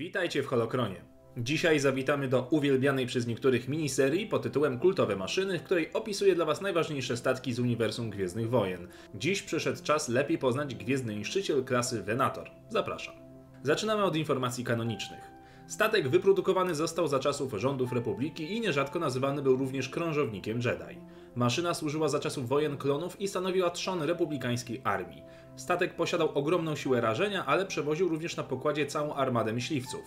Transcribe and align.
Witajcie 0.00 0.42
w 0.42 0.46
Holokronie. 0.46 0.96
Dzisiaj 1.36 1.80
zawitamy 1.80 2.28
do 2.28 2.48
uwielbianej 2.50 3.06
przez 3.06 3.26
niektórych 3.26 3.68
miniserii 3.68 4.26
pod 4.26 4.42
tytułem 4.42 4.78
Kultowe 4.78 5.16
Maszyny, 5.16 5.58
w 5.58 5.62
której 5.62 5.92
opisuję 5.92 6.34
dla 6.34 6.44
Was 6.44 6.60
najważniejsze 6.60 7.16
statki 7.16 7.52
z 7.52 7.58
uniwersum 7.58 8.10
Gwiezdnych 8.10 8.50
Wojen. 8.50 8.88
Dziś 9.14 9.42
przyszedł 9.42 9.82
czas 9.82 10.08
lepiej 10.08 10.38
poznać 10.38 10.74
Gwiezdny 10.74 11.16
Niszczyciel 11.16 11.64
klasy 11.64 12.02
Venator. 12.02 12.50
Zapraszam. 12.68 13.14
Zaczynamy 13.62 14.04
od 14.04 14.16
informacji 14.16 14.64
kanonicznych. 14.64 15.39
Statek 15.70 16.08
wyprodukowany 16.08 16.74
został 16.74 17.08
za 17.08 17.18
czasów 17.18 17.52
rządów 17.52 17.92
Republiki 17.92 18.56
i 18.56 18.60
nierzadko 18.60 18.98
nazywany 18.98 19.42
był 19.42 19.56
również 19.56 19.88
krążownikiem 19.88 20.56
Jedi. 20.56 21.00
Maszyna 21.36 21.74
służyła 21.74 22.08
za 22.08 22.20
czasów 22.20 22.48
wojen 22.48 22.76
klonów 22.76 23.20
i 23.20 23.28
stanowiła 23.28 23.70
trzon 23.70 24.02
republikańskiej 24.02 24.80
armii. 24.84 25.22
Statek 25.56 25.96
posiadał 25.96 26.38
ogromną 26.38 26.76
siłę 26.76 27.00
rażenia, 27.00 27.46
ale 27.46 27.66
przewoził 27.66 28.08
również 28.08 28.36
na 28.36 28.42
pokładzie 28.42 28.86
całą 28.86 29.14
armadę 29.14 29.52
myśliwców. 29.52 30.04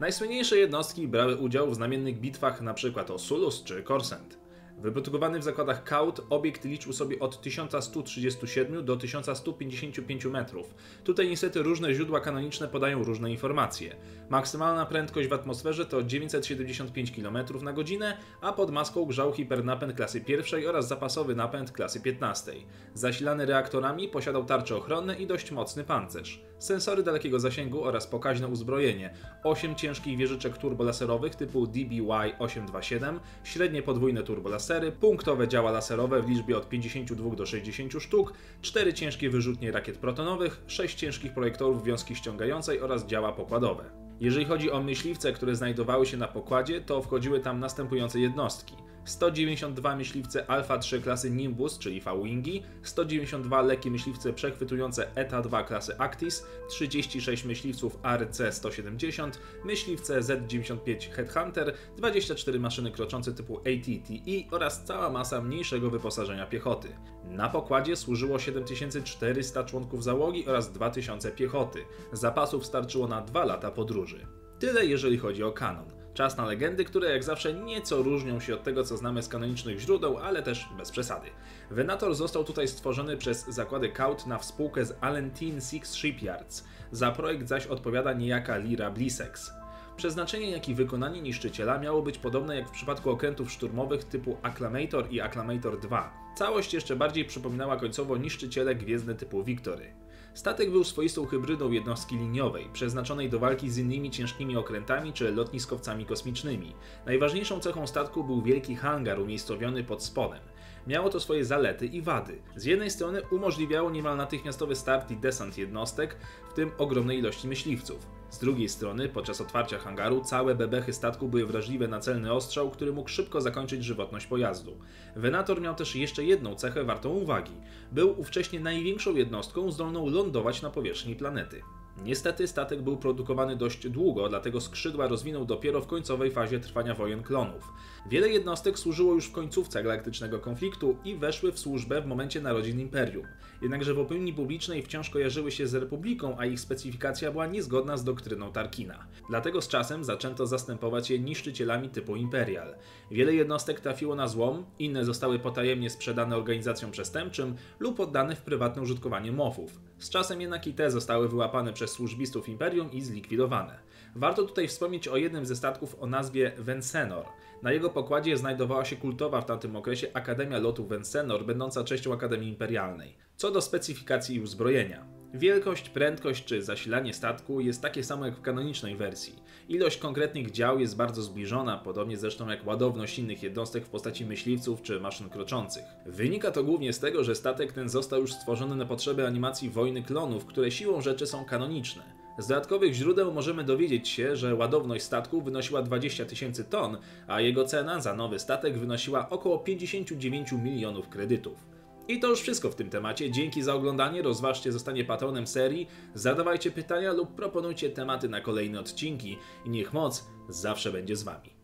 Najsłynniejsze 0.00 0.56
jednostki 0.56 1.08
brały 1.08 1.36
udział 1.36 1.70
w 1.70 1.74
znamiennych 1.74 2.20
bitwach 2.20 2.60
np. 2.60 3.04
o 3.14 3.18
Sulus 3.18 3.64
czy 3.64 3.82
Korsent. 3.82 4.38
Wyprodukowany 4.82 5.38
w 5.38 5.42
zakładach 5.42 5.84
Kaut, 5.84 6.20
obiekt 6.30 6.64
liczył 6.64 6.92
sobie 6.92 7.18
od 7.18 7.42
1137 7.42 8.84
do 8.84 8.96
1155 8.96 10.24
metrów. 10.24 10.74
Tutaj 11.04 11.28
niestety 11.28 11.62
różne 11.62 11.94
źródła 11.94 12.20
kanoniczne 12.20 12.68
podają 12.68 13.04
różne 13.04 13.30
informacje. 13.30 13.96
Maksymalna 14.28 14.86
prędkość 14.86 15.28
w 15.28 15.32
atmosferze 15.32 15.86
to 15.86 16.02
975 16.02 17.12
km 17.12 17.38
na 17.62 17.72
godzinę, 17.72 18.16
a 18.40 18.52
pod 18.52 18.70
maską 18.70 19.04
grzał 19.04 19.32
hipernapęd 19.32 19.94
klasy 19.94 20.20
pierwszej 20.20 20.66
oraz 20.66 20.88
zapasowy 20.88 21.34
napęd 21.34 21.72
klasy 21.72 22.00
15. 22.00 22.52
Zasilany 22.94 23.46
reaktorami 23.46 24.08
posiadał 24.08 24.44
tarcze 24.44 24.76
ochronne 24.76 25.16
i 25.18 25.26
dość 25.26 25.50
mocny 25.50 25.84
pancerz. 25.84 26.42
Sensory 26.58 27.02
dalekiego 27.02 27.40
zasięgu 27.40 27.84
oraz 27.84 28.06
pokaźne 28.06 28.48
uzbrojenie. 28.48 29.14
8 29.44 29.74
ciężkich 29.74 30.18
wieżyczek 30.18 30.58
turbolaserowych 30.58 31.34
typu 31.34 31.66
DBY-827, 31.66 33.18
średnie 33.44 33.82
podwójne 33.82 34.22
turbolasery, 34.22 34.67
lasery, 34.68 34.92
punktowe 34.92 35.48
działa 35.48 35.70
laserowe 35.70 36.22
w 36.22 36.28
liczbie 36.28 36.56
od 36.56 36.68
52 36.68 37.36
do 37.36 37.46
60 37.46 37.92
sztuk, 38.00 38.32
4 38.62 38.94
ciężkie 38.94 39.30
wyrzutnie 39.30 39.72
rakiet 39.72 39.98
protonowych, 39.98 40.60
6 40.66 40.94
ciężkich 40.94 41.32
projektorów 41.32 41.84
wiązki 41.84 42.16
ściągającej 42.16 42.80
oraz 42.80 43.06
działa 43.06 43.32
pokładowe. 43.32 43.84
Jeżeli 44.20 44.44
chodzi 44.44 44.70
o 44.70 44.82
myśliwce, 44.82 45.32
które 45.32 45.56
znajdowały 45.56 46.06
się 46.06 46.16
na 46.16 46.28
pokładzie, 46.28 46.80
to 46.80 47.02
wchodziły 47.02 47.40
tam 47.40 47.60
następujące 47.60 48.20
jednostki. 48.20 48.74
192 49.08 49.96
myśliwce 49.96 50.50
Alpha 50.50 50.78
3 50.78 51.00
klasy 51.00 51.30
Nimbus, 51.30 51.78
czyli 51.78 52.00
V-Wingi, 52.00 52.62
192 52.82 53.62
lekkie 53.62 53.90
myśliwce 53.90 54.32
przechwytujące 54.32 55.16
ETA 55.16 55.42
2 55.42 55.62
klasy 55.62 55.98
Actis, 55.98 56.46
36 56.70 57.44
myśliwców 57.44 57.98
ARC-170, 58.02 59.30
myśliwce 59.64 60.22
Z-95 60.22 61.10
Headhunter, 61.10 61.74
24 61.96 62.60
maszyny 62.60 62.90
kroczące 62.90 63.32
typu 63.32 63.58
ATTE 63.58 64.56
oraz 64.56 64.84
cała 64.84 65.10
masa 65.10 65.40
mniejszego 65.40 65.90
wyposażenia 65.90 66.46
piechoty. 66.46 66.88
Na 67.24 67.48
pokładzie 67.48 67.96
służyło 67.96 68.38
7400 68.38 69.64
członków 69.64 70.04
załogi 70.04 70.46
oraz 70.46 70.72
2000 70.72 71.30
piechoty. 71.30 71.84
Zapasów 72.12 72.66
starczyło 72.66 73.08
na 73.08 73.20
2 73.20 73.44
lata 73.44 73.70
podróży. 73.70 74.26
Tyle 74.58 74.86
jeżeli 74.86 75.18
chodzi 75.18 75.42
o 75.44 75.52
kanon. 75.52 75.97
Czas 76.18 76.36
na 76.36 76.46
legendy, 76.46 76.84
które 76.84 77.10
jak 77.10 77.24
zawsze 77.24 77.54
nieco 77.54 78.02
różnią 78.02 78.40
się 78.40 78.54
od 78.54 78.62
tego, 78.62 78.84
co 78.84 78.96
znamy 78.96 79.22
z 79.22 79.28
kanonicznych 79.28 79.80
źródeł, 79.80 80.18
ale 80.18 80.42
też 80.42 80.68
bez 80.76 80.90
przesady. 80.90 81.28
Venator 81.70 82.14
został 82.14 82.44
tutaj 82.44 82.68
stworzony 82.68 83.16
przez 83.16 83.46
zakłady 83.48 83.88
Kaut 83.88 84.26
na 84.26 84.38
współkę 84.38 84.84
z 84.84 84.94
Alentine 85.00 85.60
Six 85.60 85.94
Shipyards. 85.94 86.64
Za 86.92 87.10
projekt 87.10 87.48
zaś 87.48 87.66
odpowiada 87.66 88.12
niejaka 88.12 88.56
Lira 88.56 88.90
Blissex. 88.90 89.52
Przeznaczenie, 89.96 90.50
jak 90.50 90.68
i 90.68 90.74
wykonanie 90.74 91.22
niszczyciela 91.22 91.78
miało 91.78 92.02
być 92.02 92.18
podobne 92.18 92.56
jak 92.56 92.68
w 92.68 92.72
przypadku 92.72 93.10
okrętów 93.10 93.52
szturmowych 93.52 94.04
typu 94.04 94.36
Acclamator 94.42 95.10
i 95.10 95.20
Acclamator 95.20 95.80
2. 95.80 96.12
Całość 96.36 96.74
jeszcze 96.74 96.96
bardziej 96.96 97.24
przypominała 97.24 97.76
końcowo 97.76 98.16
niszczyciele 98.16 98.74
gwiezdne 98.74 99.14
typu 99.14 99.44
Victory. 99.44 99.94
Statek 100.34 100.70
był 100.70 100.84
swoistą 100.84 101.26
hybrydą 101.26 101.70
jednostki 101.70 102.16
liniowej, 102.16 102.68
przeznaczonej 102.72 103.30
do 103.30 103.38
walki 103.38 103.70
z 103.70 103.78
innymi 103.78 104.10
ciężkimi 104.10 104.56
okrętami 104.56 105.12
czy 105.12 105.32
lotniskowcami 105.32 106.06
kosmicznymi. 106.06 106.74
Najważniejszą 107.06 107.60
cechą 107.60 107.86
statku 107.86 108.24
był 108.24 108.42
wielki 108.42 108.76
hangar 108.76 109.20
umiejscowiony 109.20 109.84
pod 109.84 110.02
spodem. 110.02 110.40
Miało 110.86 111.10
to 111.10 111.20
swoje 111.20 111.44
zalety 111.44 111.86
i 111.86 112.02
wady. 112.02 112.42
Z 112.56 112.64
jednej 112.64 112.90
strony 112.90 113.22
umożliwiało 113.30 113.90
niemal 113.90 114.16
natychmiastowy 114.16 114.76
start 114.76 115.10
i 115.10 115.16
desant 115.16 115.58
jednostek, 115.58 116.16
w 116.50 116.52
tym 116.52 116.70
ogromnej 116.78 117.18
ilości 117.18 117.48
myśliwców. 117.48 118.17
Z 118.30 118.38
drugiej 118.38 118.68
strony, 118.68 119.08
podczas 119.08 119.40
otwarcia 119.40 119.78
hangaru, 119.78 120.20
całe 120.20 120.54
bebechy 120.54 120.92
statku 120.92 121.28
były 121.28 121.46
wrażliwe 121.46 121.88
na 121.88 122.00
celny 122.00 122.32
ostrzał, 122.32 122.70
który 122.70 122.92
mógł 122.92 123.08
szybko 123.08 123.40
zakończyć 123.40 123.84
żywotność 123.84 124.26
pojazdu. 124.26 124.78
Venator 125.16 125.60
miał 125.60 125.74
też 125.74 125.96
jeszcze 125.96 126.24
jedną 126.24 126.54
cechę 126.54 126.84
wartą 126.84 127.10
uwagi. 127.10 127.54
Był 127.92 128.20
ówcześnie 128.20 128.60
największą 128.60 129.14
jednostką 129.14 129.70
zdolną 129.70 130.10
lądować 130.10 130.62
na 130.62 130.70
powierzchni 130.70 131.16
planety. 131.16 131.62
Niestety 132.04 132.46
statek 132.46 132.82
był 132.82 132.96
produkowany 132.96 133.56
dość 133.56 133.88
długo, 133.88 134.28
dlatego 134.28 134.60
skrzydła 134.60 135.06
rozwinął 135.06 135.44
dopiero 135.44 135.80
w 135.80 135.86
końcowej 135.86 136.30
fazie 136.30 136.60
trwania 136.60 136.94
wojen 136.94 137.22
klonów. 137.22 137.72
Wiele 138.10 138.28
jednostek 138.28 138.78
służyło 138.78 139.14
już 139.14 139.26
w 139.26 139.32
końcówce 139.32 139.82
galaktycznego 139.82 140.38
konfliktu 140.38 140.96
i 141.04 141.16
weszły 141.16 141.52
w 141.52 141.58
służbę 141.58 142.00
w 142.00 142.06
momencie 142.06 142.40
narodzin 142.40 142.80
Imperium. 142.80 143.26
Jednakże 143.62 143.94
w 143.94 143.98
opinii 143.98 144.32
publicznej 144.32 144.82
wciąż 144.82 145.10
kojarzyły 145.10 145.50
się 145.50 145.66
z 145.66 145.74
Republiką, 145.74 146.36
a 146.38 146.46
ich 146.46 146.60
specyfikacja 146.60 147.30
była 147.30 147.46
niezgodna 147.46 147.96
z 147.96 148.04
doktryną 148.04 148.52
Tarkina. 148.52 149.06
Dlatego 149.28 149.62
z 149.62 149.68
czasem 149.68 150.04
zaczęto 150.04 150.46
zastępować 150.46 151.10
je 151.10 151.18
niszczycielami 151.18 151.88
typu 151.88 152.16
Imperial. 152.16 152.74
Wiele 153.10 153.34
jednostek 153.34 153.80
trafiło 153.80 154.14
na 154.14 154.28
złom, 154.28 154.64
inne 154.78 155.04
zostały 155.04 155.38
potajemnie 155.38 155.90
sprzedane 155.90 156.36
organizacjom 156.36 156.90
przestępczym 156.90 157.54
lub 157.78 158.00
oddane 158.00 158.36
w 158.36 158.42
prywatne 158.42 158.82
użytkowanie 158.82 159.32
mofów. 159.32 159.80
Z 159.98 160.10
czasem 160.10 160.40
jednak 160.40 160.66
i 160.66 160.74
te 160.74 160.90
zostały 160.90 161.28
wyłapane 161.28 161.72
przez 161.72 161.90
służbistów 161.90 162.48
Imperium 162.48 162.92
i 162.92 163.02
zlikwidowane. 163.02 163.78
Warto 164.14 164.42
tutaj 164.42 164.68
wspomnieć 164.68 165.08
o 165.08 165.16
jednym 165.16 165.46
ze 165.46 165.56
statków 165.56 165.96
o 166.00 166.06
nazwie 166.06 166.52
Vensenor. 166.58 167.24
Na 167.62 167.72
jego 167.72 167.90
pokładzie 167.90 168.36
znajdowała 168.36 168.84
się 168.84 168.96
kultowa 168.96 169.40
w 169.40 169.46
tamtym 169.46 169.76
okresie 169.76 170.08
Akademia 170.14 170.58
Lotu 170.58 170.86
Vensenor, 170.86 171.44
będąca 171.44 171.84
częścią 171.84 172.12
Akademii 172.12 172.48
Imperialnej. 172.48 173.27
Co 173.38 173.50
do 173.50 173.60
specyfikacji 173.60 174.36
i 174.36 174.40
uzbrojenia. 174.40 175.06
Wielkość, 175.34 175.88
prędkość 175.88 176.44
czy 176.44 176.62
zasilanie 176.62 177.14
statku 177.14 177.60
jest 177.60 177.82
takie 177.82 178.04
samo 178.04 178.26
jak 178.26 178.36
w 178.36 178.40
kanonicznej 178.40 178.96
wersji. 178.96 179.34
Ilość 179.68 179.98
konkretnych 179.98 180.50
dział 180.50 180.80
jest 180.80 180.96
bardzo 180.96 181.22
zbliżona, 181.22 181.78
podobnie 181.78 182.16
zresztą 182.16 182.48
jak 182.48 182.66
ładowność 182.66 183.18
innych 183.18 183.42
jednostek 183.42 183.84
w 183.86 183.88
postaci 183.88 184.26
myśliwców 184.26 184.82
czy 184.82 185.00
maszyn 185.00 185.28
kroczących. 185.28 185.84
Wynika 186.06 186.50
to 186.50 186.64
głównie 186.64 186.92
z 186.92 186.98
tego, 186.98 187.24
że 187.24 187.34
statek 187.34 187.72
ten 187.72 187.88
został 187.88 188.20
już 188.20 188.32
stworzony 188.32 188.76
na 188.76 188.86
potrzeby 188.86 189.26
animacji 189.26 189.70
Wojny 189.70 190.02
Klonów, 190.02 190.46
które 190.46 190.70
siłą 190.70 191.00
rzeczy 191.00 191.26
są 191.26 191.44
kanoniczne. 191.44 192.02
Z 192.38 192.46
dodatkowych 192.46 192.94
źródeł 192.94 193.32
możemy 193.32 193.64
dowiedzieć 193.64 194.08
się, 194.08 194.36
że 194.36 194.54
ładowność 194.54 195.04
statku 195.04 195.42
wynosiła 195.42 195.82
20 195.82 196.24
tysięcy 196.24 196.64
ton, 196.64 196.98
a 197.26 197.40
jego 197.40 197.64
cena 197.64 198.00
za 198.00 198.14
nowy 198.14 198.38
statek 198.38 198.78
wynosiła 198.78 199.28
około 199.28 199.58
59 199.58 200.52
milionów 200.52 201.08
kredytów. 201.08 201.77
I 202.08 202.20
to 202.20 202.28
już 202.28 202.40
wszystko 202.40 202.70
w 202.70 202.74
tym 202.74 202.90
temacie. 202.90 203.30
Dzięki 203.30 203.62
za 203.62 203.74
oglądanie. 203.74 204.22
Rozważcie 204.22 204.72
zostanie 204.72 205.04
patronem 205.04 205.46
serii. 205.46 205.88
Zadawajcie 206.14 206.70
pytania 206.70 207.12
lub 207.12 207.34
proponujcie 207.34 207.90
tematy 207.90 208.28
na 208.28 208.40
kolejne 208.40 208.80
odcinki. 208.80 209.38
I 209.64 209.70
niech 209.70 209.92
moc 209.92 210.26
zawsze 210.48 210.92
będzie 210.92 211.16
z 211.16 211.22
Wami. 211.22 211.57